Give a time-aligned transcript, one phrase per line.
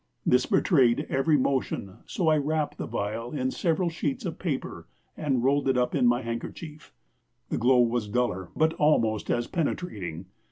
[0.25, 5.43] This betrayed every motion, so I wrapped the vial in several sheets of paper and
[5.43, 6.91] rolled it up in my handkerchief.
[7.49, 10.25] The glow was duller but almost as penetrating.